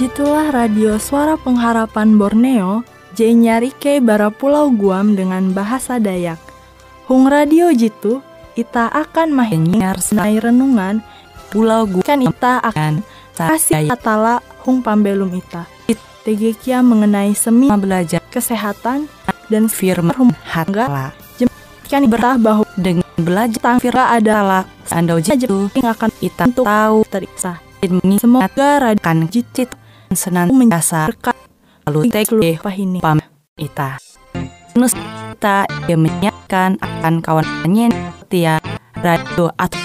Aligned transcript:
Jitulah 0.00 0.48
radio 0.48 0.96
suara 0.96 1.36
pengharapan 1.36 2.16
Borneo, 2.16 2.80
J 3.12 3.36
nyarike 3.36 4.00
bara 4.00 4.32
pulau 4.32 4.72
Guam 4.72 5.12
dengan 5.12 5.52
bahasa 5.52 6.00
Dayak. 6.00 6.40
Hung 7.04 7.28
radio 7.28 7.68
jitu, 7.68 8.24
ita 8.56 8.88
akan 8.88 9.28
mahinyar 9.36 10.00
senai 10.00 10.40
renungan, 10.40 11.04
pulau 11.52 11.84
Guam 11.84 12.00
kan 12.00 12.16
ita 12.24 12.64
akan 12.64 13.04
kasih 13.36 13.92
atala 13.92 14.40
hung 14.64 14.80
pambelum 14.80 15.36
ita. 15.36 15.68
Tegekia 16.24 16.80
mengenai 16.80 17.36
semi 17.36 17.68
belajar 17.68 18.24
kesehatan 18.32 19.04
dan 19.52 19.68
firman 19.68 20.32
hanggala. 20.48 21.12
Jemkan 21.36 22.08
bertah 22.08 22.40
bahwa 22.40 22.64
dengan 22.72 23.04
belajar 23.20 23.76
firman 23.76 24.16
adalah 24.16 24.64
sandau 24.88 25.20
jitu 25.20 25.68
yang 25.76 25.92
akan 25.92 26.08
ita 26.24 26.48
tahu 26.48 27.04
teriksa. 27.04 27.60
Semoga 28.16 28.80
rakan 28.80 29.28
jicit 29.28 29.76
senang 30.10 30.50
menyasar 30.50 31.14
berkat 31.14 31.38
lalu 31.86 32.10
teklu 32.10 32.42
pahini 32.58 32.98
pam 32.98 33.22
ita. 33.54 33.94
Nus 34.74 34.94
kita 34.94 35.70
yang 35.86 36.02
menyiapkan 36.02 36.78
akan 36.82 37.22
kawan 37.22 37.46
tia 38.26 38.58
radio 39.02 39.54
atau 39.54 39.78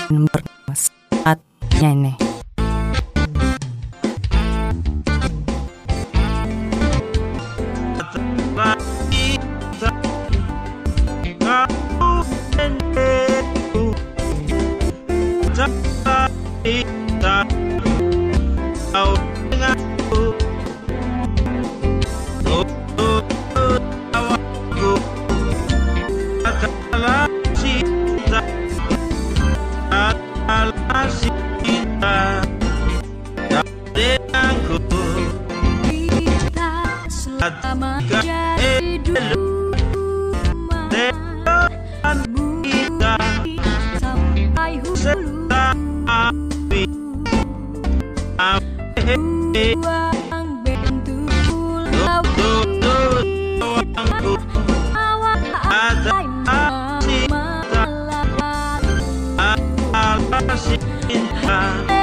sin. 60.66 61.95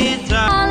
Ta 0.00 0.70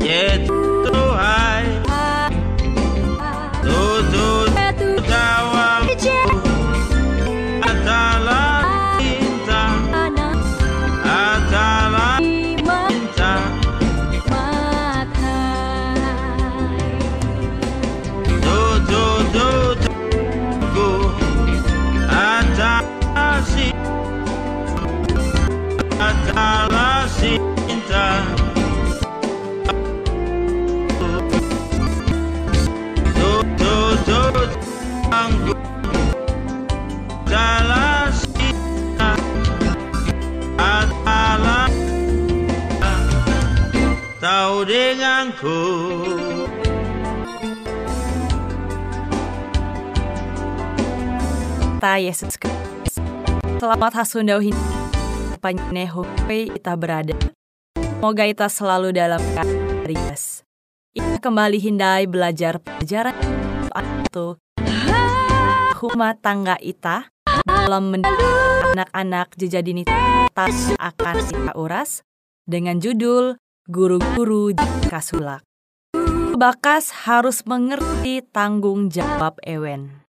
Yesus 0.00 0.59
Kristus. 52.40 52.96
Selamat 53.60 53.92
hasundau 54.00 54.40
hidup 54.40 54.64
panyeho 55.44 56.08
kita 56.24 56.72
berada. 56.72 57.12
Semoga 57.76 58.24
kita 58.24 58.48
selalu 58.48 58.96
dalam 58.96 59.20
karitas. 59.36 60.40
Kita 60.96 61.20
kembali 61.20 61.60
hindai 61.60 62.08
belajar 62.08 62.56
pelajaran 62.56 63.12
itu 64.08 64.40
rumah 65.84 66.16
tangga 66.16 66.56
ita 66.64 67.12
dalam 67.44 67.92
anak-anak 68.72 69.36
jejadini 69.36 69.84
tas 70.32 70.72
akan 70.80 71.16
kita 71.28 71.52
uras 71.60 72.08
dengan 72.48 72.80
judul 72.80 73.36
Guru-guru 73.68 74.56
Kasulak. 74.88 75.44
Bakas 76.32 77.04
harus 77.04 77.44
mengerti 77.44 78.24
tanggung 78.24 78.88
jawab 78.88 79.36
Ewen. 79.44 80.00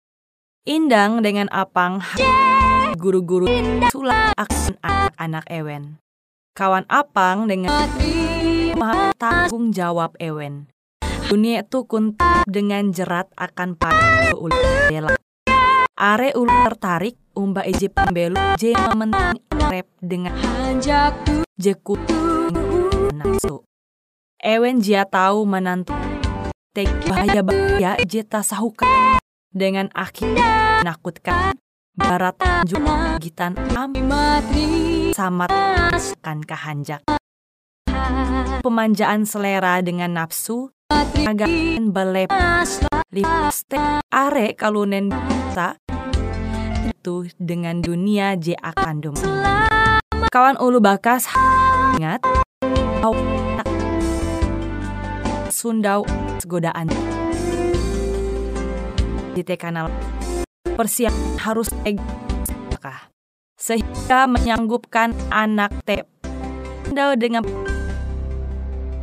Indang 0.63 1.19
dengan 1.19 1.51
apang 1.51 1.99
guru-guru 2.95 3.51
sulak 3.91 4.31
akan 4.39 4.79
anak-anak 4.79 5.45
Ewen. 5.51 5.83
Kawan 6.55 6.87
apang 6.87 7.51
dengan 7.51 7.91
tanggung 9.19 9.75
jawab 9.75 10.15
Ewen. 10.23 10.71
Dunia 11.27 11.67
itu 11.67 11.83
kuntap 11.83 12.47
dengan 12.47 12.95
jerat 12.95 13.27
akan 13.35 13.75
pada 13.75 14.31
ular 14.31 15.19
Are 15.99 16.31
ular 16.39 16.71
tertarik 16.71 17.19
umba 17.35 17.67
eje 17.67 17.91
pembelu 17.91 18.55
je 18.55 18.71
mementing 18.71 19.43
rep 19.67 19.91
dengan 19.99 20.39
jeku 21.59 21.99
nafsu. 23.21 23.61
Ewen 24.41 24.81
jia 24.81 25.05
tahu 25.05 25.45
menantu 25.45 25.93
tek 26.73 26.89
bahaya 27.05 27.45
bahaya 27.45 27.93
jeta 28.01 28.41
sahuka 28.41 28.89
dengan 29.53 29.93
akhir 29.93 30.33
nakutkan 30.81 31.53
barat 31.93 32.33
juga 32.65 33.21
gitan 33.21 33.53
am 33.75 33.93
samat 35.13 35.51
kan 36.23 36.39
kahanjak 36.41 37.03
pemanjaan 38.63 39.27
selera 39.27 39.83
dengan 39.83 40.15
nafsu 40.15 40.71
agan 41.27 41.91
belep 41.91 42.31
Lipaste 43.11 43.75
are 44.07 44.55
kalunen 44.55 45.11
bisa 45.11 45.75
itu 46.87 47.27
dengan 47.35 47.83
dunia 47.83 48.39
je 48.39 48.55
akan. 48.55 49.11
Kawan 50.31 50.55
ulu 50.63 50.79
bakas 50.79 51.27
ingat 51.99 52.23
Sundau. 55.49 56.05
Godaan. 56.45 56.85
Di 59.33 59.41
kanal. 59.57 59.89
Persiap 60.77 61.13
harus 61.41 61.69
kah 62.77 63.09
sehingga 63.57 64.25
menyanggupkan 64.25 65.13
anak 65.29 65.69
te 65.85 66.05
Sundau 66.85 67.13
dengan 67.13 67.45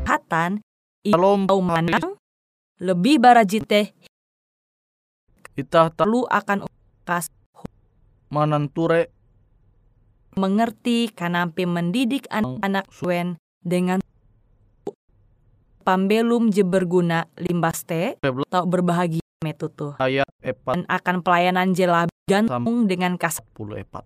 hatan 0.03 0.63
Kalau 1.07 1.39
manang 1.63 2.19
lebih 2.83 3.23
barajite 3.23 3.95
Ita 5.55 5.91
tak 5.91 5.99
perlu 5.99 6.23
akan 6.27 6.67
kas 7.03 7.31
mananture. 8.31 9.11
Mengerti 10.39 11.11
kanampi 11.11 11.67
mendidik 11.67 12.31
anak-anak 12.31 12.87
suen 12.95 13.39
dengan 13.63 13.99
pambelum 15.83 16.53
je 16.53 16.63
berguna 16.63 17.25
limbas 17.41 17.83
te 17.89 18.21
atau 18.21 18.63
berbahagia 18.69 19.25
metutu 19.41 19.97
ayat 19.97 20.29
epat 20.45 20.75
dan 20.77 20.83
akan 20.91 21.17
pelayanan 21.25 21.73
je 21.73 21.89
labi 21.89 22.13
gantung 22.29 22.85
dengan 22.85 23.17
kas 23.17 23.41
puluh 23.57 23.81
epat. 23.81 24.05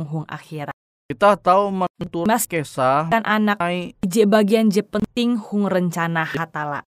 hung 0.00 0.26
akhirat. 0.26 0.74
Kita 1.06 1.36
tahu 1.36 1.70
mananture 1.84 2.26
Mas- 2.26 2.48
kisah 2.48 3.12
kan 3.12 3.22
anak 3.28 3.60
je 4.02 4.24
bagian 4.24 4.72
je 4.72 4.80
penting 4.80 5.36
hung 5.36 5.68
rencana 5.68 6.24
hatala. 6.24 6.82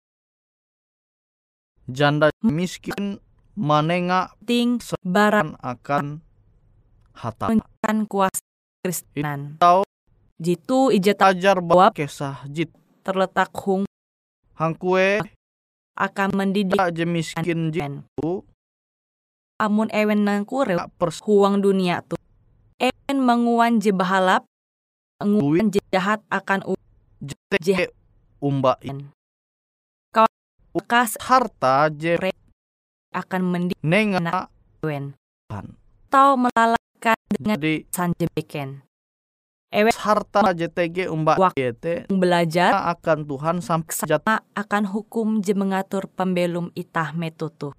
Janda 1.87 2.33
miskin 2.43 3.23
manenga 3.55 4.35
ting 4.43 4.83
barat 5.07 5.55
akan 5.63 6.25
hata. 7.15 7.55
kan 7.79 7.99
kuasa 8.11 8.43
Kristenan 8.83 9.63
Tahu 9.63 9.87
jitu 10.41 10.93
ije 10.93 11.13
tak 11.17 11.37
ajar 11.37 11.61
bahwa 11.65 11.93
kisah 11.93 12.45
jit 12.49 12.73
terletak 13.05 13.53
hung 13.55 13.89
hangkue 14.57 15.21
akan 15.97 16.29
mendidik 16.37 16.77
tak 16.77 16.93
je 16.93 17.05
miskin 17.09 17.73
jen 17.73 18.05
jitu 18.05 18.45
amun 19.57 19.89
ewen 19.93 20.25
nang 20.25 20.45
kureu 20.45 20.77
tak 20.77 20.93
pers 21.01 21.19
huang 21.25 21.65
dunia 21.65 22.05
tu. 22.05 22.17
Ewen 22.77 23.19
menguan 23.25 23.81
je 23.81 23.93
bahalap, 23.93 24.45
menguan 25.25 25.73
je 25.73 25.81
jahat 25.89 26.21
akan 26.29 26.77
jete 27.25 27.57
Jeh. 27.65 27.89
umba 28.45 28.77
ujian. 28.85 29.09
Kau 30.13 30.29
kas 30.85 31.17
harta 31.25 31.89
je 31.89 32.21
akan 33.17 33.41
mendidik 33.49 33.81
nenga 33.81 34.53
ewen. 34.85 35.17
Tuhan. 35.49 35.67
Tau 36.13 36.37
melalaikan 36.37 37.17
dengan 37.33 37.57
jadi 37.57 37.87
sanjebeken. 39.77 40.01
harta 40.01 40.41
JTG 40.57 40.97
umba 41.13 41.53
yete 41.53 42.09
Belajar 42.09 42.97
akan 42.97 43.29
Tuhan 43.29 43.57
sampai 43.61 44.41
akan 44.57 44.83
hukum 44.89 45.45
je 45.45 45.53
mengatur 45.53 46.09
pembelum 46.09 46.73
itah 46.73 47.13
metutu. 47.13 47.77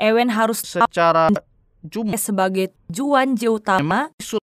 Ewen 0.00 0.32
harus 0.32 0.64
secara 0.64 1.28
jumlah 1.84 2.16
sebagai 2.16 2.72
tujuan 2.88 3.36
je 3.36 3.48
utama 3.52 4.08
isu 4.16 4.40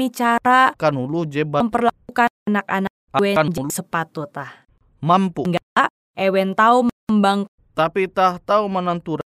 ini 0.00 0.08
cara 0.08 0.72
kan 0.76 0.96
ulu 0.96 1.28
je 1.28 1.44
memperlakukan 1.44 2.32
anak-anak 2.48 2.92
ewen 3.20 3.68
sepatutah. 3.68 4.64
mampu 5.04 5.44
Enggak, 5.44 5.88
ewen 6.16 6.56
tahu 6.56 6.88
membangkin 7.12 7.52
tapi 7.76 8.08
tah 8.08 8.40
tahu 8.40 8.68
menentukan 8.72 9.24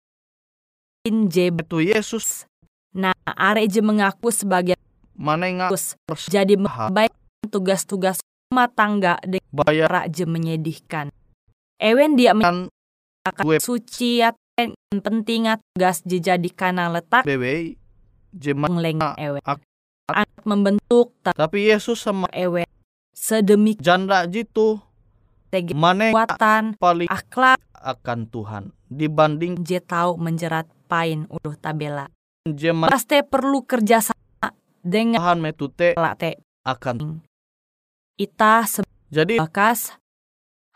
je 1.04 1.52
itu 1.52 1.78
Yesus 1.84 2.48
Nah, 2.96 3.12
are 3.28 3.60
je 3.68 3.84
mengaku 3.84 4.32
sebagai 4.32 4.72
Kus. 5.68 5.96
pers- 6.00 6.28
jadi 6.28 6.54
baik 6.88 7.12
tugas-tugas 7.48 8.20
rumah 8.46 8.68
tangga 8.68 9.16
bayar 9.50 9.88
cara 9.88 10.02
je 10.06 10.24
menyedihkan. 10.24 11.08
Ewen 11.76 12.14
dia 12.14 12.32
kan 12.32 12.68
akan 13.24 13.44
suci 13.58 14.20
at 14.20 14.36
penting 15.02 15.44
jadi 16.16 16.48
kana 16.48 16.88
letak 16.88 17.22
BW 17.22 17.74
je 18.32 18.52
ma- 18.52 18.68
mengleng 18.68 19.00
ewen. 19.16 19.42
ak- 19.42 19.64
Anak 20.06 20.42
membentuk 20.44 21.10
tapi 21.26 21.66
Yesus 21.66 21.98
sama 21.98 22.30
ewen 22.30 22.64
sedemikian 23.10 23.82
janda 23.82 24.22
jitu 24.24 24.78
manenga 25.74 26.14
kekuatan 26.14 26.62
paling 26.76 27.10
akhlak 27.10 27.58
akan 27.74 28.30
Tuhan 28.30 28.64
dibanding 28.86 29.58
je 29.58 29.80
tahu 29.80 30.14
menjerat 30.16 30.70
pain 30.86 31.26
uluh 31.26 31.56
tabela. 31.56 32.06
je 32.46 32.70
ma- 32.70 32.86
Pasti 32.86 33.18
perlu 33.20 33.66
kerjasama 33.66 34.14
dengan 34.86 35.18
Tuhan 35.18 35.42
metute 35.42 35.98
lak 35.98 36.14
te 36.22 36.30
akan 36.62 37.18
ita 38.14 38.62
jadi 39.10 39.42
sebakas 39.42 39.98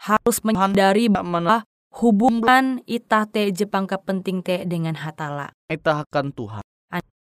harus 0.03 0.43
menyadari 0.43 1.07
mana 1.07 1.63
hubungan 1.95 2.83
ita 2.91 3.31
te 3.31 3.55
Jepang 3.55 3.87
penting 3.87 4.43
te 4.43 4.67
dengan 4.67 4.99
hatala. 4.99 5.55
kita 5.71 6.03
akan 6.03 6.35
Tuhan 6.35 6.65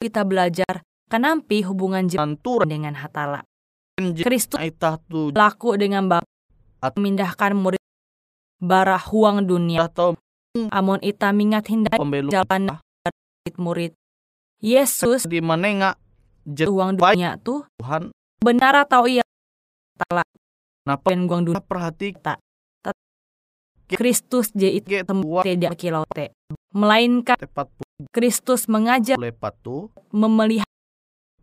Kita 0.01 0.27
belajar 0.27 0.83
kenampi 1.07 1.63
hubungan 1.63 2.09
Jepang 2.11 2.35
dengan 2.67 2.91
hatala. 2.99 3.47
Kristus 3.95 4.59
kita 4.59 4.99
tu 5.07 5.31
laku 5.31 5.79
dengan 5.79 6.09
At- 6.83 6.99
memindahkan 6.99 7.55
murid 7.55 7.79
bara 8.59 8.99
huang 8.99 9.47
dunia. 9.47 9.87
tahu 9.87 10.19
Amun 10.69 10.99
ita 10.99 11.31
mingat 11.31 11.71
hindai 11.71 11.97
jalan 12.27 12.77
murid. 13.55 13.95
Yesus 14.59 15.23
di 15.23 15.39
je 15.39 15.95
uang 16.47 16.99
dunia 16.99 17.39
tuh 17.39 17.63
Tuhan. 17.79 18.11
benar 18.43 18.75
atau 18.83 19.07
iya? 19.07 19.23
Tala 19.95 20.23
napa 20.83 21.11
pen 21.11 21.25
guang 21.27 21.47
dunia 21.47 21.63
perhati 21.63 22.15
Kristus 23.93 24.49
je 24.57 24.79
itu 24.79 24.89
tembuh 25.05 25.45
tidak 25.45 25.77
kilau 25.77 26.03
te. 26.09 26.33
Melainkan 26.73 27.37
Kristus 28.09 28.65
mengajar 28.65 29.19
lepat 29.21 29.53
tu 29.61 29.93
memelihara 30.09 30.73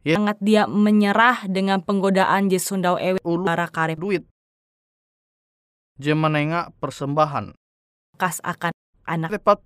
Ya. 0.00 0.16
sangat 0.16 0.40
dia 0.40 0.64
menyerah 0.64 1.44
dengan 1.44 1.84
penggodaan 1.84 2.48
je 2.48 2.56
sundau 2.56 2.96
ewe 2.96 3.20
para 3.20 3.68
karep 3.68 4.00
duit. 4.00 4.24
Je 6.00 6.16
manenga 6.16 6.72
persembahan. 6.80 7.52
Kas 8.16 8.40
akan 8.40 8.72
anak 9.04 9.36
tepat 9.36 9.60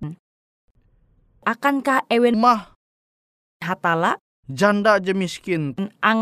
akankah 1.47 2.03
ewen 2.11 2.35
mah. 2.35 2.75
Hatala 3.63 4.19
janda 4.47 4.97
je 4.97 5.13
miskin. 5.13 5.73
Ang 6.01 6.21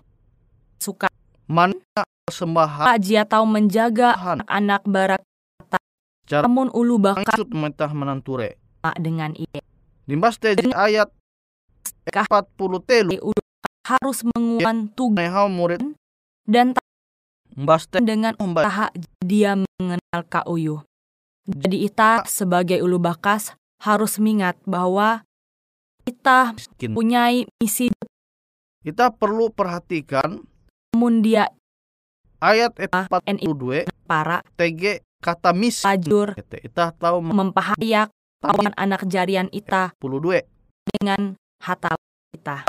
suka. 0.79 1.07
Mana 1.47 1.75
persembahan 2.23 2.97
jia 2.97 3.27
tahu 3.27 3.43
menjaga 3.45 4.15
Tuhan 4.15 4.39
anak 4.47 4.81
barak 4.87 5.21
Cara- 6.23 6.47
namun 6.47 6.71
ulu 6.71 6.95
maksud 6.97 7.51
mentah 7.51 7.91
menanture 7.91 8.55
dengan 8.95 9.35
iye 9.35 9.59
limbas 10.07 10.39
teh 10.39 10.55
ayat 10.71 11.11
Kah- 12.07 12.27
40 12.31 12.79
telu 12.87 13.35
harus 13.83 14.23
menguan 14.33 14.87
tugas 14.95 15.27
murid. 15.51 15.83
dan 16.47 16.71
mbas 17.59 17.85
dengan 17.91 18.33
usaha 18.39 18.87
dia 19.19 19.59
mengenal 19.59 20.21
kauyuh. 20.31 20.81
Jadi 21.43 21.85
ita 21.91 22.23
sebagai 22.23 22.79
ulu 22.79 23.03
bakas 23.03 23.51
harus 23.83 24.15
mengingat 24.15 24.55
bahwa 24.63 25.27
kita 26.07 26.55
punya 26.95 27.27
misi 27.59 27.91
kita 28.83 29.15
perlu 29.15 29.47
perhatikan 29.47 30.43
namun 30.91 31.23
dia 31.23 31.47
ayat 32.43 32.75
Ah, 32.91 33.07
42 33.07 33.87
para 34.03 34.43
TG 34.59 34.99
kata 35.23 35.55
miskin 35.55 35.87
lajur 35.87 36.35
kita 36.35 36.91
tahu 36.99 37.23
mempahayak 37.23 38.11
kawan 38.43 38.75
anak 38.75 39.07
jarian 39.07 39.47
ita 39.55 39.95
42 40.03 40.43
dengan 40.83 41.39
hatal 41.63 41.95
kita. 42.35 42.67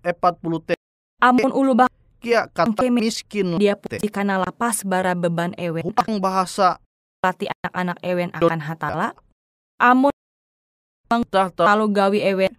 ayat 0.00 0.16
40 0.16 0.64
teh 0.72 0.78
Amun 1.20 1.52
ulu 1.52 1.76
bak 1.76 1.92
kia 2.24 2.48
kata 2.48 2.88
miskin 2.88 3.60
dia 3.60 3.76
puji 3.76 4.08
kana 4.08 4.40
lapas 4.40 4.80
bara 4.80 5.12
beban 5.12 5.52
ewen 5.60 5.84
hutang 5.84 6.24
bahasa 6.24 6.80
latih 7.20 7.52
anak-anak 7.60 7.98
ewen 8.00 8.30
akan 8.32 8.60
hatala. 8.64 9.08
Amun 9.76 10.14
tah 11.28 11.52
tah. 11.52 11.66
kalau 11.68 11.90
gawi 11.90 12.24
ewen 12.24 12.54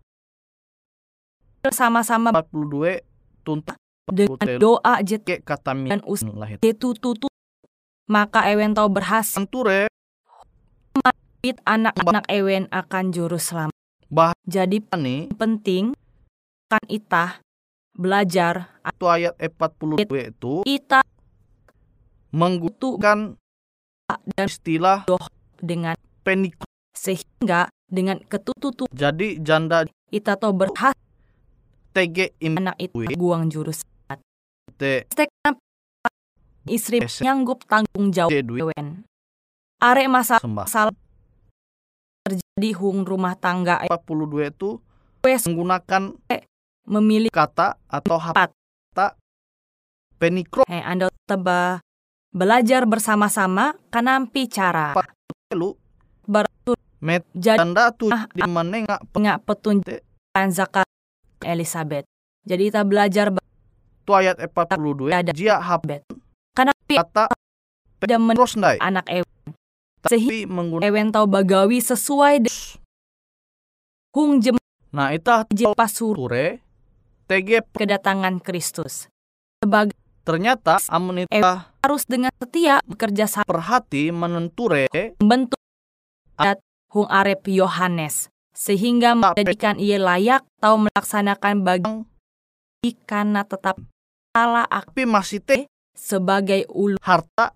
sama-sama 1.67 2.31
42 2.31 3.03
tuntas 3.43 3.75
dengan 4.07 4.55
doa 4.57 5.03
jet 5.03 5.21
ke 5.27 5.43
kata 5.43 5.75
dan 5.75 5.99
us 6.07 6.23
itu 6.63 6.95
tutu. 6.95 7.27
Maka 8.09 8.49
ewen 8.49 8.73
tahu 8.73 8.89
berhasil. 8.89 9.37
Anture 9.37 9.91
Fit 11.39 11.55
anak-anak 11.63 12.27
ewen 12.27 12.67
akan 12.67 13.15
juru 13.15 13.39
selamat. 13.39 13.75
Bah- 14.11 14.35
Jadi 14.43 14.83
nih 14.91 15.31
penting 15.39 15.95
kan 16.67 16.83
ita 16.89 17.39
belajar 17.95 18.75
itu 18.83 19.05
ayat 19.07 19.33
42 19.39 20.03
itu 20.03 20.53
ita 20.67 20.99
menggunakan 22.35 23.39
dan 24.35 24.45
istilah 24.49 25.05
dengan 25.61 25.95
penik 26.25 26.59
Sehingga 26.91 27.71
dengan 27.87 28.19
ketututu. 28.27 28.89
Jadi 28.91 29.39
janda 29.39 29.87
ita 30.11 30.35
to 30.35 30.51
berhasil 30.51 31.08
TG 31.93 32.37
im 32.45 32.53
anak 32.61 32.77
itu 32.77 33.05
guang 33.17 33.49
jurus. 33.49 33.81
Stek 34.79 35.29
istri 36.69 37.01
nyanggup 37.25 37.65
tanggung 37.65 38.13
jawab 38.13 38.31
J 38.31 38.45
duit 38.45 38.61
ewen. 38.63 39.03
Are 39.81 40.03
masalah 40.05 40.43
sembah. 40.43 40.67
salah. 40.69 40.95
Terjadi 42.23 42.69
hung 42.77 43.07
rumah 43.07 43.33
tangga. 43.39 43.81
42 43.89 44.53
itu 44.53 44.69
wes 45.25 45.43
menggunakan 45.49 46.13
memilih 46.85 47.31
kata 47.33 47.75
atau 47.89 48.17
kata 48.21 49.17
penikro 50.19 50.63
eh 50.67 50.83
anda 50.83 51.07
teba 51.25 51.79
belajar 52.29 52.85
bersama-sama 52.85 53.73
kanampi 53.89 54.45
cara 54.47 54.93
lu. 55.55 55.73
Bertu 56.29 56.77
met. 57.01 57.25
Janda 57.33 57.89
tuh 57.89 58.13
Ah, 58.13 58.29
di 58.29 58.45
menengah 58.45 59.01
nggak 59.01 59.49
petunjukan 59.49 60.47
zakat 60.53 60.85
Elizabeth. 61.43 62.05
Jadi 62.47 62.71
kita 62.71 62.87
belajar 62.87 63.35
tu 64.09 64.17
ayat 64.17 64.41
42 64.41 65.13
Ada. 65.13 65.31
jia 65.37 65.61
hap 65.61 65.85
kanampi 66.57 66.97
kata 66.97 67.29
ada 68.01 68.17
men 68.17 68.33
terus 68.33 68.57
ndai 68.57 68.81
anak 68.81 69.05
ewen 69.05 69.53
tapi 70.01 70.49
menggunakan 70.49 70.89
ewen 70.89 71.07
tau 71.13 71.29
bagawi 71.29 71.77
sesuai 71.77 72.49
de 72.49 72.51
hung 74.17 74.41
jem 74.41 74.57
nah 74.89 75.13
itah 75.13 75.45
pasur 75.77 76.17
ture 76.17 76.65
TG 77.29 77.61
kedatangan 77.77 78.41
Kristus. 78.41 79.05
Sebagai 79.61 79.93
ternyata 80.25 80.81
amun 80.89 81.29
itah 81.29 81.69
harus 81.85 82.09
dengan 82.09 82.33
setia 82.41 82.81
bekerja 82.89 83.29
sama 83.29 83.45
perhati 83.45 84.09
menenture 84.09 84.89
membentuk 85.21 85.61
adat 86.41 86.57
hung 86.89 87.05
arep 87.05 87.45
Yohanes 87.53 88.33
sehingga 88.59 89.15
menjadikan 89.15 89.79
ia 89.79 89.95
layak 89.95 90.43
atau 90.59 90.75
melaksanakan 90.75 91.63
bagi 91.63 92.03
karena 93.07 93.47
tetap 93.47 93.79
salah 94.35 94.67
tapi 94.67 95.07
masih 95.07 95.39
te 95.39 95.71
sebagai 95.95 96.67
ulu 96.67 96.99
harta 96.99 97.55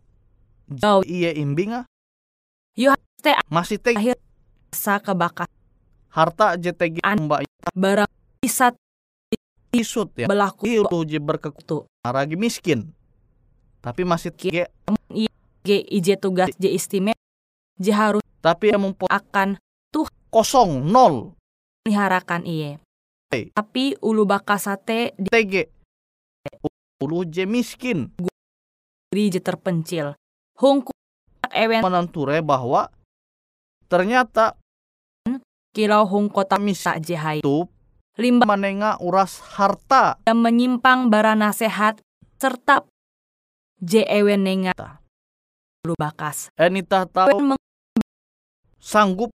Jauh. 0.72 1.04
iya 1.04 1.36
imbinga. 1.36 1.84
Yohanes 2.80 3.20
teh 3.20 3.36
masih 3.52 3.84
te 3.84 3.92
Akhir. 4.00 4.16
sa 4.72 5.04
kebakas 5.04 5.52
harta 6.08 6.56
JTG 6.56 7.04
mbak 7.04 7.44
barang 7.76 8.08
bisa 8.40 8.72
isut 9.76 10.08
ya. 10.16 10.32
berlaku 10.32 10.72
Ilu 10.72 11.04
je 11.04 11.20
berkekutu. 11.20 11.84
Tuh 11.84 12.12
ragi 12.16 12.40
miskin. 12.40 12.96
Tapi 13.84 14.08
masih 14.08 14.32
te 14.32 14.72
G 15.64 15.68
IJ 15.68 16.16
tugas 16.24 16.48
J 16.56 16.72
istimewa. 16.72 17.20
J 17.76 17.92
harus 17.92 18.24
tapi 18.40 18.72
yang 18.72 18.92
akan 18.96 19.60
kosong 20.34 20.90
nol. 20.90 21.38
Meliharakan 21.86 22.50
iye. 22.50 22.82
Tapi 23.30 23.94
ulu 24.02 24.26
bakasate 24.26 25.14
di 25.14 25.30
TG 25.30 25.54
ulu 27.06 27.22
je 27.30 27.46
miskin. 27.46 28.10
Diri 29.14 29.30
je 29.30 29.38
terpencil. 29.38 30.18
Hungku 30.58 30.90
ewen 31.54 31.86
menenture 31.86 32.42
bahwa 32.42 32.90
ternyata 33.86 34.58
kilau 35.70 36.10
hung 36.10 36.34
kota 36.34 36.58
tak 36.58 36.98
jehai 37.06 37.46
itu 37.46 37.70
limbah 38.18 38.50
menengah 38.50 38.98
uras 39.02 39.38
harta. 39.54 40.18
dan 40.26 40.38
menyimpang 40.42 41.14
bara 41.14 41.38
nasehat 41.38 42.02
serta 42.42 42.86
J 43.82 44.06
ewen 44.10 44.46
nenga 44.46 44.74
ulu 45.84 45.94
bakas. 46.00 46.50
Enita 46.56 47.04
tahu 47.06 47.58
sanggup 48.80 49.34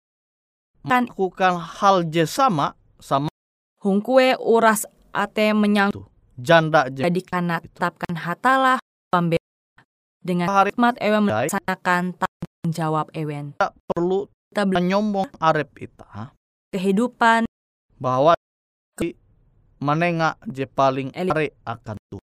melakukan 0.84 1.60
hal 1.60 2.04
je 2.08 2.28
sama 2.28 2.76
sama 3.00 3.32
hung 3.80 4.04
kue 4.04 4.36
uras 4.40 4.84
ate 5.16 5.56
menyang 5.56 5.92
janda 6.36 6.92
jadi 6.92 7.20
karena 7.24 7.64
tetapkan 7.64 8.16
hatalah 8.20 8.78
pambe 9.08 9.40
dengan 10.24 10.48
hikmat 10.68 11.00
ewen 11.00 11.28
melaksanakan 11.28 12.16
tanggung 12.20 12.72
jawab 12.72 13.08
ewen 13.16 13.56
perlu 13.60 14.28
kita 14.52 14.64
menyombong 14.68 15.28
arep 15.40 15.72
ita 15.80 16.36
kehidupan 16.76 17.48
bahwa 17.98 18.36
di 19.00 19.16
menengah 19.80 20.36
je 20.52 20.68
paling 20.68 21.16
are 21.16 21.52
akan 21.64 21.96
tuh 22.12 22.24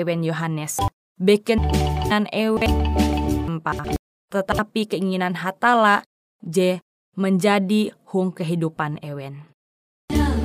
ewen 0.00 0.24
Yohanes. 0.24 0.80
Beken 1.20 1.60
dan 2.08 2.24
ewen 2.32 2.72
empat 3.44 4.00
tetapi 4.32 4.88
keinginan 4.88 5.36
hatala 5.36 6.00
J. 6.40 6.80
Menjadi 7.20 7.92
hung 8.08 8.32
kehidupan 8.32 8.96
ewen. 9.04 9.44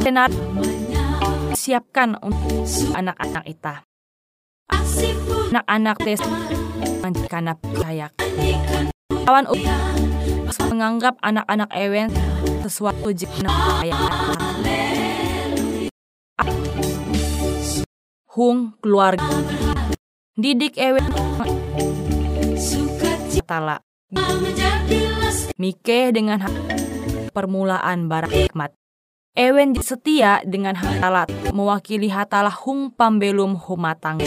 Benar 0.03 0.27
siapkan 1.55 2.19
untuk 2.19 2.67
anak-anak 2.91 3.43
ita. 3.47 3.75
Anak-anak 5.55 5.95
tes 6.03 6.19
karena 7.31 7.55
percaya 7.55 8.11
kawan 9.07 9.45
menganggap 10.67 11.15
anak-anak 11.23 11.69
ewen 11.71 12.11
sesuatu 12.67 13.15
jika 13.15 13.47
percaya 13.47 13.95
hung 18.35 18.75
keluarga. 18.83 19.31
Didik 20.35 20.75
ewen. 20.75 21.07
Tala 23.45 23.79
Mike 25.55 26.13
dengan 26.13 26.45
permulaan 27.31 28.05
bara 28.11 28.27
hikmat. 28.27 28.75
Ewen 29.35 29.75
setia 29.79 30.39
dengan 30.47 30.75
hatalat 30.79 31.31
mewakili 31.51 32.07
hatalah 32.07 32.53
hung 32.53 32.91
pambelum 32.91 33.59
humatang. 33.59 34.19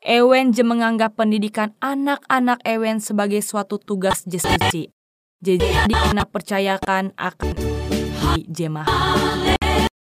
Ewen 0.00 0.54
je 0.54 0.62
menganggap 0.62 1.18
pendidikan 1.18 1.74
anak-anak 1.82 2.62
Ewen 2.62 3.02
sebagai 3.02 3.42
suatu 3.42 3.76
tugas 3.76 4.22
je 4.24 4.38
suci 4.38 4.90
jadi 5.40 5.64
kena 5.88 6.28
percayakan 6.28 7.16
akan 7.16 7.56
di 8.36 8.44
jemah. 8.44 8.84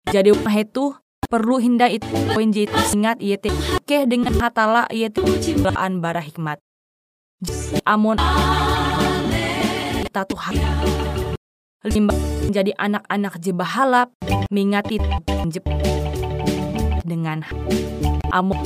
Jadi 0.09 0.33
umah 0.33 0.57
itu 0.57 0.97
perlu 1.29 1.61
hinda 1.61 1.85
itu. 1.93 2.09
Poin 2.33 2.49
ingat 2.97 3.21
teh 3.37 3.53
keh 3.85 4.09
dengan 4.09 4.33
hatala 4.41 4.89
ieu 4.89 5.13
teh 5.13 5.21
permulaan 5.21 6.01
bara 6.01 6.25
hikmat 6.25 6.65
amun 7.87 8.19
kita 10.03 10.27
Tuhan 10.27 10.55
limbah 11.87 12.19
menjadi 12.51 12.75
anak-anak 12.75 13.39
je 13.39 13.55
bahalap 13.55 14.11
mingati 14.51 14.99
jep 15.47 15.63
dengan 17.07 17.47
amun 18.35 18.59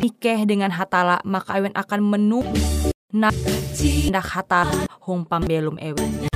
nikeh 0.00 0.48
dengan 0.48 0.72
hatala 0.72 1.20
maka 1.28 1.60
ewen 1.60 1.76
akan 1.76 2.00
menu 2.08 2.40
nak 3.12 3.36
nak 4.08 4.26
hata 4.32 4.64
hong 5.04 5.28
pambelum 5.28 5.76
ewen 5.76 6.35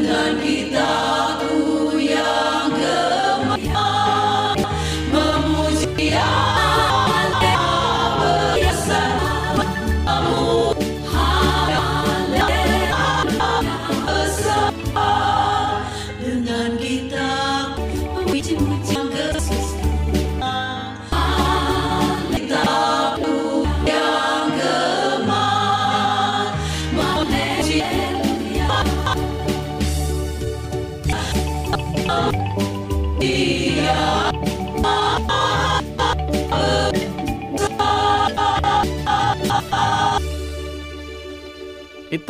Tuhan 0.00 0.40
kita. 0.40 1.09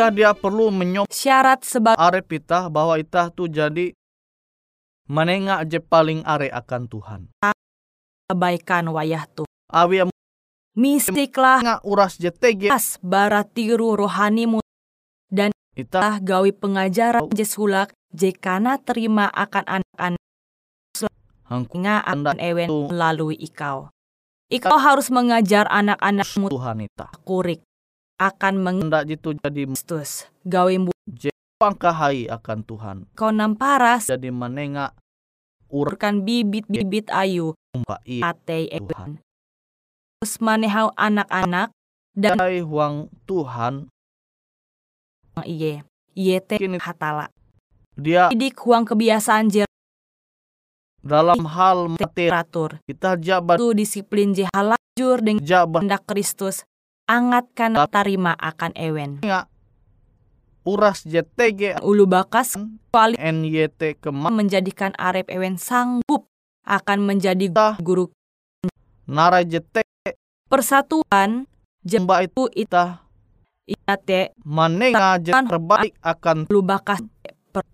Ita 0.00 0.16
dia 0.16 0.32
perlu 0.32 0.72
menyop 0.72 1.12
Syarat 1.12 1.60
sebagai 1.60 2.00
arep 2.00 2.40
ita 2.40 2.72
bahwa 2.72 2.96
ita 2.96 3.28
tuh 3.28 3.52
jadi 3.52 3.92
menengak 5.04 5.68
je 5.68 5.76
paling 5.76 6.24
are 6.24 6.48
akan 6.48 6.88
Tuhan. 6.88 7.20
kebaikan 8.24 8.88
wayah 8.96 9.28
tu. 9.28 9.44
Awi 9.68 10.00
yang 10.00 10.08
Mistiklah 10.72 11.60
ngak 11.60 11.80
uras 11.84 12.16
je 12.16 12.32
tege 12.32 12.72
as 12.72 12.96
bara 13.04 13.44
tiru 13.44 13.92
rohanimu 13.92 14.64
ita 15.76 16.00
lah 16.00 16.16
gawi 16.16 16.56
pengajaran 16.56 17.28
je 17.36 17.44
sulak 17.44 17.92
je 18.16 18.32
kana 18.32 18.80
terima 18.80 19.28
akan 19.28 19.84
anak-anak 19.84 20.22
hangku 21.44 21.76
nga 21.84 22.00
Anda 22.08 22.32
akan 22.32 22.40
ewen 22.40 22.68
melalui 22.88 23.36
ikau. 23.36 23.92
Ikau 24.48 24.80
harus 24.80 25.12
mengajar 25.12 25.68
anak-anakmu 25.68 26.48
Tuhan 26.48 26.88
ita. 26.88 27.12
kurik 27.28 27.60
akan 28.20 28.84
Anda 28.84 29.00
jitu 29.02 29.32
jadi 29.32 29.64
mengistus 29.64 30.28
gawi 30.44 30.76
mu 30.76 30.92
pangkahai 31.56 32.28
akan 32.28 32.58
Tuhan. 32.62 32.96
kau 33.16 33.32
namparas 33.32 34.08
Jadi 34.08 34.28
menengak 34.28 34.92
urkan 35.72 36.20
bibit-bibit 36.20 37.08
ayu 37.08 37.56
umpa 37.72 37.96
iya 38.04 38.32
ate 38.32 38.68
Tuhan. 38.68 38.76
ewen. 38.76 39.10
Terus 40.20 40.34
manehau 40.36 40.92
anak-anak 40.94 41.72
dan 42.12 42.36
Dai 42.36 42.60
huang 42.60 43.08
Tuhan 43.24 43.88
iye 45.42 45.80
iye 46.12 46.36
te 46.40 46.60
Kini- 46.60 46.76
hatala. 46.76 47.32
dia 47.96 48.28
Didik 48.28 48.60
huang 48.60 48.84
kebiasaan 48.84 49.48
je 49.48 49.64
dalam 51.00 51.48
hal 51.48 51.88
materi 51.88 52.28
teratur. 52.28 52.76
kita 52.84 53.16
jabat 53.16 53.56
Tu 53.56 53.72
disiplin 53.72 54.32
je 54.32 54.44
halajur 54.46 55.24
dengan 55.24 55.40
jabat 55.40 55.80
kehendak 55.80 56.04
Kristus 56.04 56.68
angatkan 57.10 57.74
tarima 57.90 58.38
akan 58.38 58.70
ewen. 58.78 59.18
uras 60.62 61.02
JTG 61.02 61.82
Ulu 61.82 62.04
bakas 62.06 62.54
kuali 62.94 63.16
NYT 63.18 63.98
kema 63.98 64.30
menjadikan 64.30 64.94
arep 64.94 65.26
ewen 65.32 65.58
sanggup 65.58 66.30
akan 66.62 66.98
menjadi 67.02 67.50
guru. 67.82 68.12
Nara 69.10 69.42
JT 69.42 69.82
persatuan 70.46 71.50
jemba 71.82 72.22
itu 72.22 72.46
itu 72.52 72.68
ita 72.68 73.02
iate 73.66 74.36
manenga 74.44 75.18
je 75.18 75.32
Tan- 75.34 75.48
terbaik 75.48 75.96
akan 76.04 76.46
ulu 76.46 76.62
bakas 76.62 77.00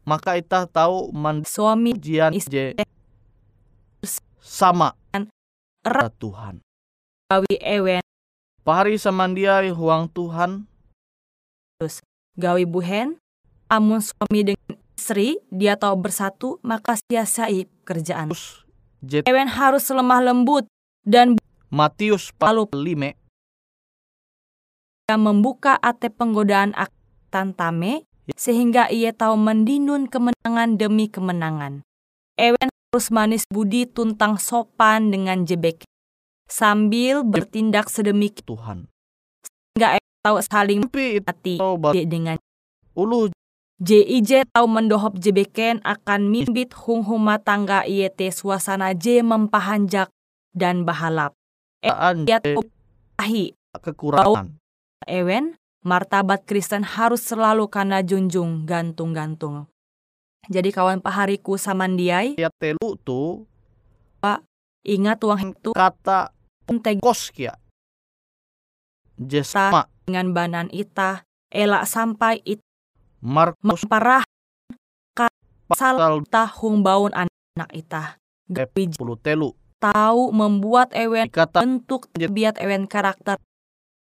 maka 0.07 0.39
ita 0.41 0.65
tahu 0.65 1.13
man 1.13 1.45
suami 1.45 1.93
ujian 1.93 2.33
is- 2.33 2.49
je. 2.49 2.73
Sama. 4.41 4.95
Erat 5.83 6.15
Tuhan. 6.17 6.63
gawi 7.27 7.59
ewen 7.59 8.05
Pahari 8.67 8.99
samandiai 8.99 9.71
huang 9.71 10.11
Tuhan. 10.11 10.67
Gawi 12.35 12.67
buhen 12.67 13.15
amun 13.71 14.03
suami 14.03 14.43
dengan 14.43 14.75
istri 14.99 15.39
dia 15.55 15.79
tahu 15.79 15.95
bersatu 16.03 16.59
maka 16.67 16.99
siasai 16.99 17.71
kerjaan. 17.87 18.35
Terus 18.35 18.67
ewen 19.23 19.47
harus 19.47 19.87
lemah 19.87 20.19
lembut 20.19 20.67
dan 21.07 21.39
Matius 21.71 22.35
Lalu- 22.43 22.67
5 22.75 23.15
ia 25.07 25.15
membuka 25.15 25.79
ate 25.79 26.11
penggodaan 26.11 26.75
akan 26.75 27.55
tame 27.55 28.03
sehingga 28.35 28.91
ia 28.91 29.15
tahu 29.15 29.39
mendinun 29.39 30.11
kemenangan 30.11 30.75
demi 30.75 31.07
kemenangan. 31.07 31.87
Ewen 32.35 32.67
harus 32.91 33.15
manis 33.15 33.47
budi 33.47 33.87
tuntang 33.87 34.43
sopan 34.43 35.15
dengan 35.15 35.47
jebek 35.47 35.87
sambil 36.47 37.27
bertindak 37.27 37.91
sedemikian 37.91 38.47
Tuhan. 38.47 38.79
ewen 39.77 40.03
tahu 40.25 40.39
saling 40.43 40.83
hati 41.23 41.61
bar 41.61 41.95
dengan 41.95 42.39
ulu 42.97 43.31
JIJ 43.77 44.49
tahu 44.57 44.67
mendohop 44.73 45.21
jebeken 45.21 45.85
akan 45.85 46.33
mimbit 46.33 46.73
hung 46.73 47.05
huma 47.05 47.37
tangga 47.37 47.85
IET 47.85 48.17
suasana 48.33 48.97
J 48.97 49.21
mempahanjak 49.21 50.09
dan 50.57 50.89
bahalap. 50.89 51.37
aan 51.85 52.25
Ia 52.25 52.41
je 52.41 52.57
tahu 52.57 52.65
ahi 53.21 53.53
kekurangan. 53.77 54.57
Ewen, 55.05 55.61
martabat 55.85 56.49
Kristen 56.49 56.89
harus 56.89 57.21
selalu 57.21 57.69
kana 57.69 58.01
junjung 58.01 58.65
gantung-gantung. 58.65 59.69
Jadi 60.49 60.73
kawan 60.73 61.05
pahariku 61.05 61.61
samandiai, 61.61 62.41
Ya 62.41 62.49
telu 62.57 62.97
tu 63.05 63.45
ingat 64.87 65.19
uang 65.27 65.51
itu 65.51 65.75
kata 65.75 66.31
teg 66.67 66.99
kos 66.99 67.31
kia. 67.31 67.55
Je 69.17 69.41
sama 69.47 69.89
dengan 70.05 70.35
banan 70.37 70.69
ita, 70.75 71.25
elak 71.49 71.89
sampai 71.89 72.43
it 72.45 72.61
Markus. 73.23 73.63
Memparah 73.65 74.23
pasal 75.67 76.23
ita 76.23 76.45
hung 76.63 76.85
baun 76.87 77.11
anak 77.11 77.71
ita. 77.75 78.21
Gawi 78.47 78.95
10 78.95 78.99
telu. 79.25 79.51
tahu 79.77 80.33
membuat 80.33 80.95
ewen 80.97 81.29
Kata 81.29 81.61
bentuk 81.61 82.09
biat 82.15 82.57
ewen 82.63 82.89
karakter. 82.89 83.37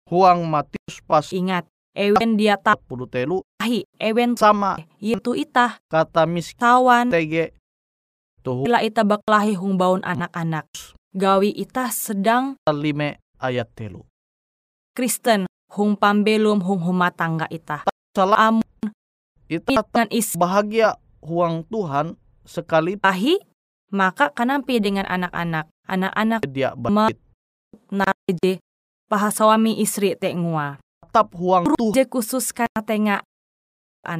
huang 0.08 0.48
Matius 0.48 1.04
pas 1.04 1.26
Ingat, 1.32 1.68
ewen 1.96 2.36
dia 2.40 2.56
10 2.60 2.84
telu. 3.12 3.44
Tahi, 3.60 3.84
ewen 4.00 4.36
sama. 4.40 4.80
itu 5.00 5.36
ita, 5.36 5.80
kata 5.92 6.24
miskin 6.28 6.60
tawan, 6.60 7.08
TG 7.12 7.52
tuh. 8.44 8.64
Bila 8.64 8.80
ita 8.84 9.04
baklahi 9.04 9.56
hung 9.60 9.76
baun 9.76 10.00
anak-anak. 10.08 10.68
Gawi 11.18 11.50
ita 11.50 11.90
sedang 11.90 12.62
lime 12.70 13.18
ayat 13.42 13.66
telu. 13.74 14.06
Kristen 14.94 15.50
hung 15.74 15.98
pambelum 15.98 16.62
hung 16.62 16.78
huma 16.78 17.10
tangga 17.10 17.50
ita. 17.50 17.90
Salah 18.14 18.54
Amun 18.54 18.94
itu 19.50 19.66
dengan 19.66 20.06
is 20.14 20.38
bahagia 20.38 20.94
huang 21.26 21.66
Tuhan 21.74 22.14
sekali 22.46 23.02
tahi, 23.02 23.42
maka 23.90 24.30
kanampi 24.30 24.78
dengan 24.78 25.10
anak-anak. 25.10 25.66
Anak-anak 25.90 26.46
dia 26.46 26.78
batit. 26.78 27.18
nareje 27.90 28.62
paha 29.10 29.34
suami 29.34 29.82
istri 29.82 30.14
te 30.14 30.30
ngua. 30.38 30.78
Tetap 31.02 31.34
huang 31.34 31.66
Tuhan. 31.82 31.98
Je 31.98 32.06
khusus 32.06 32.54
kana 32.54 32.86
tenga 32.86 33.26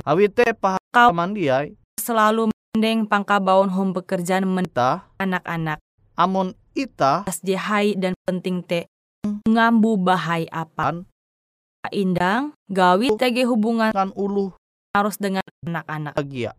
Awite 0.02 0.50
Kau- 0.90 1.14
pahaman 1.14 1.38
dia 1.38 1.70
selalu 2.02 2.50
mendeng 2.50 3.06
pangkabaon 3.06 3.70
hum 3.70 3.94
pekerjaan 3.94 4.50
men 4.50 4.66
kita 4.66 5.06
anak-anak. 5.22 5.78
Amun 6.18 6.58
ita 6.74 7.24
Pas 7.24 7.38
je 7.40 7.54
hai 7.54 7.94
dan 7.94 8.18
penting 8.26 8.66
te 8.66 8.90
ngambu 9.46 10.02
bahai 10.02 10.50
apa. 10.50 10.92
An. 10.92 10.98
Indang, 11.88 12.52
gawi 12.68 13.16
tege 13.16 13.48
hubungan 13.48 13.96
kan 13.96 14.12
uluh 14.12 14.52
harus 14.92 15.16
dengan 15.16 15.46
anak-anak. 15.64 16.20
bahagia. 16.20 16.52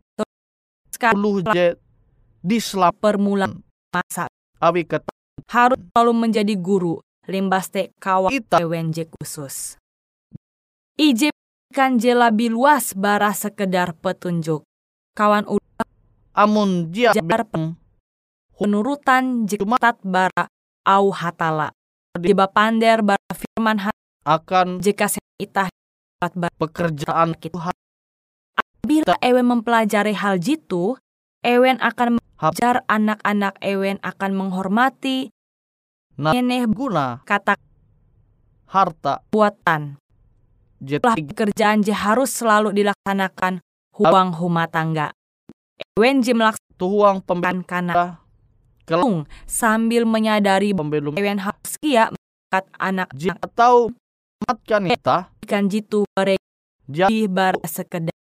Uluh 1.13 1.45
je 1.53 1.77
dislam 2.41 2.95
permulaan 2.97 3.61
masa 3.93 4.31
awi 4.63 4.87
kata 4.87 5.11
harus 5.51 5.79
selalu 5.93 6.13
menjadi 6.15 6.55
guru 6.57 7.03
limbas 7.29 7.69
te 7.69 7.93
kawan 8.01 8.33
ita 8.33 8.63
WNJ 8.63 9.11
khusus. 9.13 9.77
IJ 10.97 11.31
kan 11.77 12.01
je 12.01 12.17
lebih 12.17 12.57
luas 12.57 12.97
bara 12.97 13.31
sekedar 13.37 13.93
petunjuk. 14.01 14.65
Kawan 15.13 15.45
udah 15.45 15.87
amun 16.33 16.89
dia 16.95 17.13
jar 17.13 17.45
penurutan 18.59 19.47
jekat 19.47 20.03
bara 20.03 20.51
au 20.83 21.15
hatala. 21.15 21.71
Jeba 22.19 22.51
pander 22.51 23.07
bara 23.07 23.31
firman 23.31 23.79
hat 23.79 23.95
akan 24.27 24.83
jika 24.83 25.07
itah 25.39 25.71
pekerjaan 26.59 27.39
kita. 27.39 27.71
Bila 28.83 29.15
ewen 29.23 29.47
mempelajari 29.47 30.19
hal 30.19 30.43
jitu, 30.43 30.99
ewen 31.47 31.79
akan 31.79 32.19
mengajar 32.19 32.83
anak-anak 32.91 33.55
ewen 33.63 34.03
akan 34.03 34.35
menghormati 34.35 35.31
Nah. 36.19 36.35
eneh 36.35 36.67
guna 36.67 37.23
kata 37.23 37.55
harta 38.67 39.23
buatan. 39.31 40.03
Lah 40.83 41.15
jeti 41.15 41.23
pekerjaan 41.31 41.87
je 41.87 41.95
harus 41.95 42.35
selalu 42.35 42.75
dilaksanakan 42.75 43.63
huang 43.95 44.35
huma 44.35 44.67
tangga. 44.67 45.15
Ewen 45.95 46.19
je 46.27 46.35
melaksanakan 46.35 46.75
tuhuang 46.75 47.19
pembelum 47.23 47.63
kana 47.63 48.19
Kalau- 48.89 49.29
sambil 49.45 50.09
menyadari 50.09 50.73
pembelum 50.73 51.13
ewen 51.15 51.37
harus 51.39 51.77
kia 51.79 52.09
mengangkat 52.09 52.65
anak 52.81 53.09
jika 53.13 53.45
tahu 53.53 53.93
matkan 54.43 54.89
ita 54.89 55.29
ikan 55.45 55.69
jitu 55.69 56.09
bare 56.17 56.41
dia 56.89 57.07
di 57.07 57.29
bar 57.29 57.61
sekedar 57.69 58.17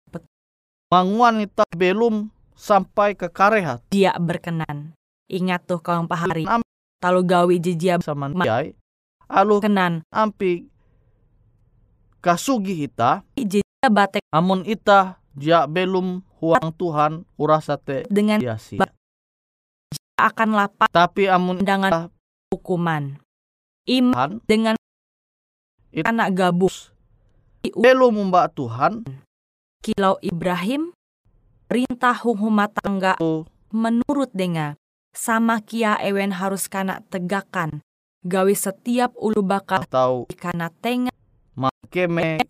manguan 0.90 1.42
ita 1.42 1.62
belum 1.74 2.31
sampai 2.57 3.12
ke 3.12 3.29
karehat. 3.29 3.85
Dia 3.90 4.14
berkenan. 4.16 4.94
Ingat 5.26 5.66
tuh 5.66 5.83
kawan 5.83 6.07
pahari, 6.07 6.46
Am- 6.46 6.62
talu 7.02 7.26
gawi 7.26 7.59
jejia 7.59 7.98
sama 8.00 8.31
dia 8.33 8.70
alu 9.26 9.59
berkenan. 9.59 10.07
ampi 10.09 10.70
kasugi 12.22 12.87
ita 12.87 13.22
Jejia 13.35 13.90
batek 13.90 14.22
amun 14.31 14.62
ita 14.62 15.18
dia 15.35 15.66
belum 15.66 16.22
huang 16.40 16.70
Tuhan 16.74 17.26
urasate 17.37 18.07
dengan 18.09 18.38
dia 18.38 18.57
si 18.57 18.79
Ba- 18.79 18.90
akan 20.16 20.57
lapak 20.57 20.88
tapi 20.90 21.29
amun 21.29 21.61
dengan 21.61 22.12
hukuman. 22.52 23.20
Iman 23.87 24.42
dengan 24.48 24.74
It- 25.94 26.09
anak 26.09 26.35
gabus. 26.35 26.90
belum 27.62 28.33
mbak 28.33 28.57
Tuhan. 28.59 29.07
Kilau 29.85 30.18
Ibrahim 30.24 30.90
perintah 31.70 32.16
rumah 32.22 32.70
tangga 32.70 33.14
tu. 33.18 33.46
menurut 33.70 34.31
denga 34.35 34.79
sama 35.14 35.59
kia 35.62 35.98
ewen 36.02 36.35
harus 36.35 36.70
kana 36.70 37.02
tegakan 37.11 37.83
gawe 38.26 38.55
setiap 38.55 39.14
ulu 39.18 39.42
bakal 39.42 39.83
atau 39.87 40.26
kana 40.38 40.70
tengah 40.83 41.14
keme. 41.88 42.42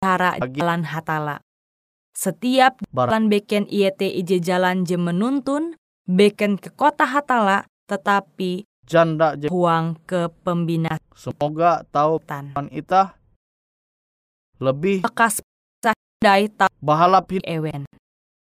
Cara 0.00 0.40
jalan 0.40 0.88
hatala. 0.88 1.44
Setiap 2.16 2.80
jalan 2.88 3.28
beken 3.28 3.68
IET 3.68 4.00
ije 4.00 4.40
jalan 4.40 4.88
je 4.88 4.96
menuntun, 4.96 5.76
beken 6.10 6.58
ke 6.58 6.74
kota 6.74 7.06
hatala, 7.06 7.70
tetapi 7.86 8.66
janda 8.82 9.38
huang 9.46 9.94
ke 10.02 10.26
pembinaan. 10.42 10.98
semoga 11.14 11.86
tahu 11.94 12.18
Tuhan 12.26 12.66
ita 12.74 13.14
lebih 14.58 15.06
Bekas 15.06 15.38
dai 16.20 16.50
tau 16.50 16.68
bahalap 16.82 17.30
ewen. 17.30 17.86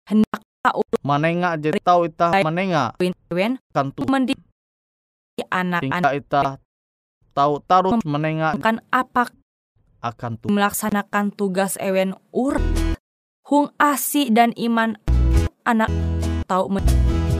Hendak 0.05 0.45
ulu 0.77 1.01
manenga 1.01 1.57
je 1.57 1.73
tahu 1.81 2.07
ita 2.07 2.45
manenga. 2.45 2.93
ewen 3.33 3.57
kan 3.73 3.89
tu. 3.91 4.05
mendidik 4.05 4.45
anak-anak. 5.49 6.61
Tahu 7.35 7.53
tarut 7.67 7.99
menenga 8.07 8.55
kan 8.61 8.79
apa 8.95 9.33
akan 10.05 10.39
tu. 10.39 10.47
melaksanakan 10.53 11.33
tugas 11.33 11.81
ewen 11.81 12.15
ur 12.31 12.61
hung 13.49 13.73
asi 13.81 14.29
dan 14.31 14.53
iman 14.55 15.01
anak 15.65 15.91
tau 16.47 16.69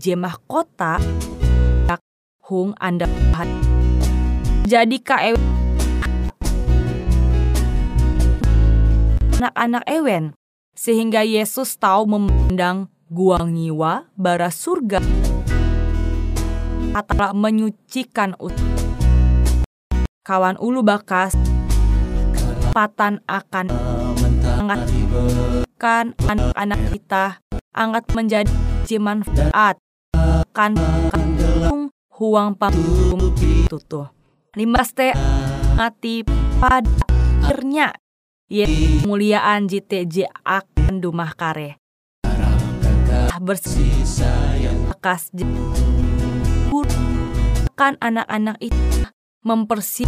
jemah 0.05 0.37
kota 0.45 1.01
hung 2.45 2.77
anda 2.77 3.09
jadi 4.69 4.97
ka 5.01 5.17
ewen. 5.25 5.41
Anak-anak 9.41 9.85
ewen 9.89 10.25
sehingga 10.77 11.25
Yesus 11.25 11.81
tahu 11.81 12.05
memandang 12.05 12.93
guang 13.09 13.57
nyiwa 13.57 14.13
bara 14.13 14.53
surga 14.53 15.01
atau 16.93 17.33
menyucikan 17.33 18.37
ut 18.37 18.53
kawan 20.21 20.61
ulu 20.61 20.85
bakas. 20.85 21.33
Patan 22.77 23.25
akan 23.25 23.73
angkatkan 24.45 26.13
anak-anak 26.29 26.81
kita 26.93 27.25
angkat 27.73 28.05
menjadi 28.13 28.97
manfaat 29.01 29.84
kan 30.55 30.79
kan 31.11 31.91
huang 32.15 32.55
panggung 32.55 33.35
tutu 33.67 34.07
lima 34.55 34.87
ste 34.87 35.11
mati 35.75 36.23
pada 36.63 36.87
akhirnya. 37.43 37.91
Ye 38.47 38.69
muliaan 39.03 39.67
JTJ 39.67 40.31
akan 40.47 41.03
dumah 41.03 41.35
kare 41.35 41.83
bersih 43.43 43.91
bekas 44.95 45.35
kan 47.75 47.99
anak-anak 47.99 48.57
itu 48.63 49.11
mempersi 49.43 50.07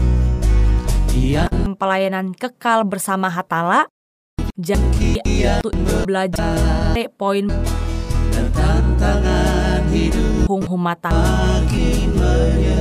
pelayanan 1.74 2.30
kekal 2.38 2.87
bersama 2.87 3.26
Hatala. 3.26 3.90
Jadi 4.56 5.20
belajar 6.06 6.94
poin 7.18 7.50
hung 10.46 10.64
humata 10.64 11.11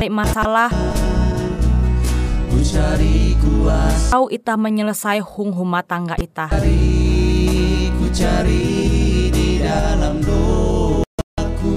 masalah. 0.06 0.70
Tahu 4.14 4.26
ita 4.30 4.54
menyelesai 4.54 5.20
hung 5.20 5.52
humah 5.52 5.82
tangga 5.82 6.16
ita 6.22 6.48
ku 7.96 8.06
cari 8.14 9.34
di 9.34 9.58
dalam 9.58 10.22
doaku. 10.22 11.76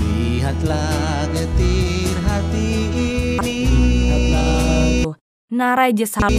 Lihatlah 0.00 1.28
getir 1.36 2.16
hati 2.24 2.70
ini. 3.44 3.60
Narai 5.52 5.92
jesal 5.92 6.32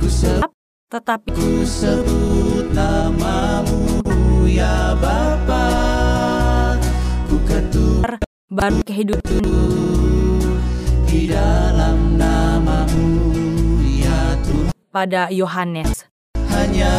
Ku 0.00 0.06
sebut, 0.08 0.53
tetapi 0.94 1.34
ku 1.34 1.66
sebut 1.66 2.70
namamu 2.70 3.98
ya 4.46 4.94
Bapa. 4.94 5.66
Ku 7.26 7.34
ketuk 7.42 8.06
baru 8.46 8.78
kehidupan. 8.86 9.42
di 11.10 11.26
dalam 11.26 12.14
namamu 12.14 13.26
ya 13.82 14.38
Tuhan. 14.46 14.70
Pada 14.94 15.34
Yohanes. 15.34 16.06
Hanya 16.54 16.94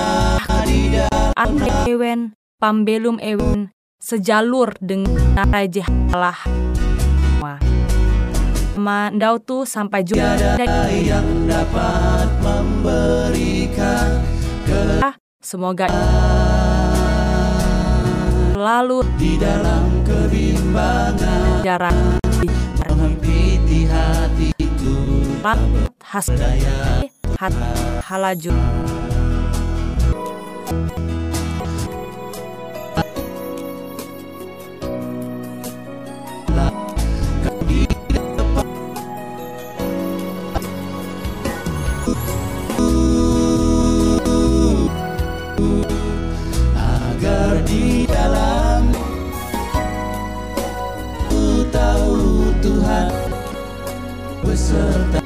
di 0.68 0.92
dalam 0.92 1.56
ewen 1.88 2.36
pambelum 2.60 3.16
ewen 3.24 3.72
sejalur 4.04 4.76
dengan 4.84 5.40
narai 5.40 5.72
jehalah 5.72 6.44
Mandau 8.76 9.40
tu 9.40 9.64
sampai 9.64 10.04
jumpa 10.04 10.36
yang 10.92 11.48
dapat 11.48 12.28
memberikan 12.44 14.20
Semoga 15.40 15.86
selalu 18.52 19.06
di 19.16 19.38
dalam 19.38 20.02
kebimbangan. 20.02 21.62
jarak 21.62 21.94
menghempiti 22.84 23.86
hatiku 23.86 24.98
has 26.02 26.28
hat 27.38 27.54
halaju 28.10 28.52
serta 54.76 55.25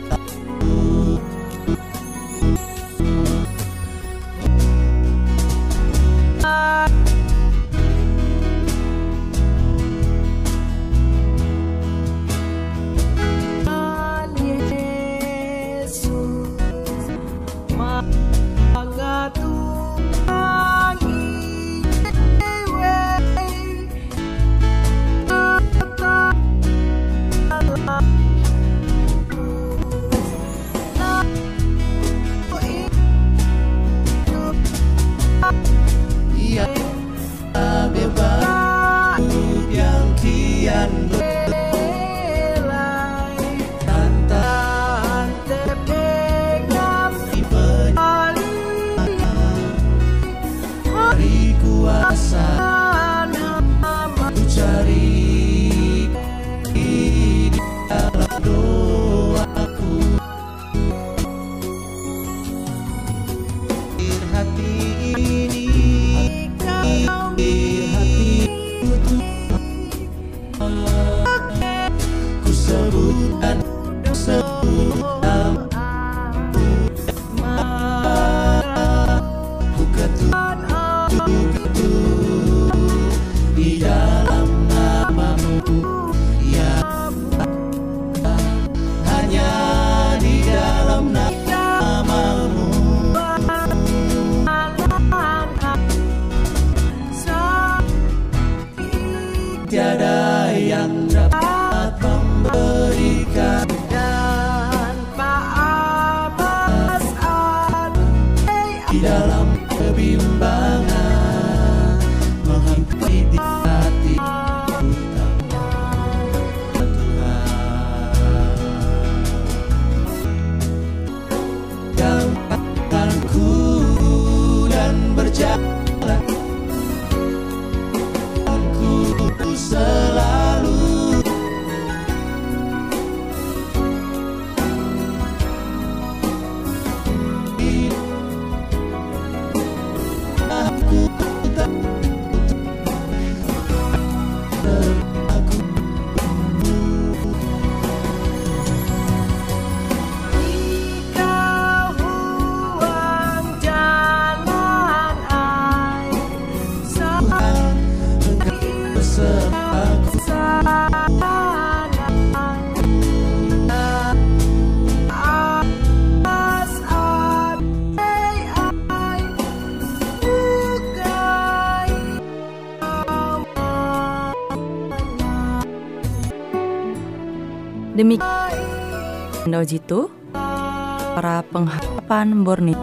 Demikian 178.00 179.52
jitu 179.68 180.08
para 180.32 181.44
pengharapan 181.52 182.48
Borneo 182.48 182.80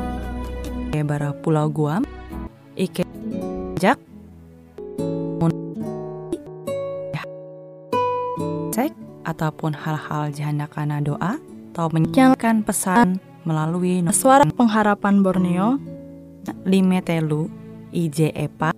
bara 0.93 1.33
Pulau 1.33 1.73
Guam 1.73 2.05
Ike 2.77 3.01
Jak 3.81 3.97
Sek 8.77 8.93
ataupun 9.25 9.73
hal-hal 9.73 10.37
janda 10.37 10.69
karena 10.69 11.01
doa 11.01 11.41
atau 11.73 11.89
menyampaikan 11.97 12.61
pesan 12.61 13.17
melalui 13.49 14.05
Suara 14.13 14.45
pengharapan 14.45 15.25
Borneo 15.25 15.81
lime 16.69 17.01
telu 17.01 17.49
IJ 17.89 18.37
epat 18.37 18.77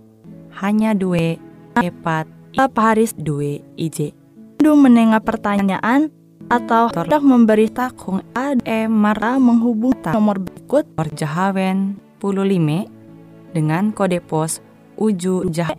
hanya 0.62 0.94
dua 0.94 1.34
epat 1.82 2.30
Pak 2.54 2.78
Haris 2.78 3.10
dua 3.18 3.58
IJ 3.74 4.14
Du 4.62 4.78
menengah 4.78 5.18
pertanyaan 5.18 6.14
atau 6.48 6.88
hendak 6.88 7.20
memberi 7.20 7.68
takung 7.68 8.24
ad 8.32 8.64
e 8.64 8.88
mar 8.88 9.20
Mara 9.20 9.36
menghubungi 9.36 10.08
nomor 10.16 10.40
berikut 10.40 10.88
Perjahawen 10.96 12.00
15 12.24 13.52
dengan 13.52 13.92
kode 13.92 14.20
pos 14.24 14.64
uju 14.96 15.48
jah 15.52 15.72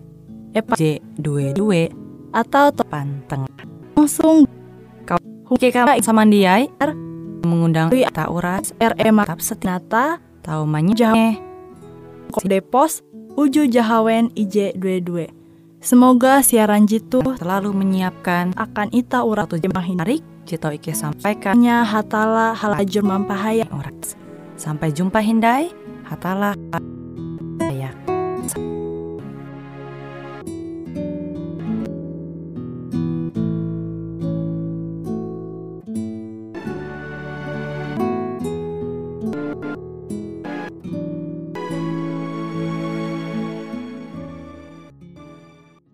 Epa 0.53 0.77
J 0.77 1.01
22 1.21 1.93
atau 2.33 2.69
to- 2.73 2.85
pan 2.85 3.21
tengah. 3.25 3.49
Langsung 3.97 4.45
Oke 5.49 5.73
kami 5.73 6.05
samandiai. 6.05 6.69
Mengundang 7.41 7.89
Wi- 7.89 8.05
tak 8.13 8.29
uras 8.29 8.69
RE 8.77 8.93
tetap 9.01 9.41
setia 9.41 9.81
Nata 9.81 10.21
tahu 10.45 10.69
manyah 10.69 11.33
Kode 12.29 12.61
Pos 12.61 13.01
Uju 13.33 13.65
Jahawen 13.65 14.29
IJ22 14.37 15.31
Semoga 15.79 16.43
siaran 16.43 16.83
jitu 16.85 17.23
selalu 17.39 17.71
menyiapkan. 17.71 18.51
Akan 18.59 18.91
ita 18.91 19.23
urat 19.23 19.47
satu 19.47 19.63
jemaah 19.63 19.87
menarik 19.87 20.19
Jito 20.49 20.73
Ike 20.73 20.97
sampaikan 20.97 21.61
Nya 21.61 21.85
hatala 21.85 22.57
halajur 22.57 23.05
mampahaya 23.05 23.69
orang. 23.69 23.93
Sampai 24.57 24.89
jumpa 24.89 25.21
hindai 25.21 25.69
hatalah 26.09 26.57
ya 27.69 27.93